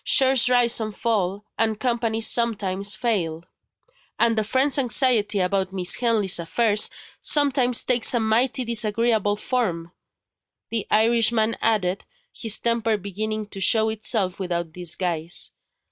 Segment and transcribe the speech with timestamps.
[0.03, 3.45] Shares rise and fall and Companies some times fail."
[4.17, 6.89] "And a friend's anxiety about Miss Henley's affairs
[7.19, 9.91] sometimes takes a mighty disagreeable form,"
[10.71, 12.03] the Irishman added,
[12.33, 15.51] his temper beginning to show itself without disguise.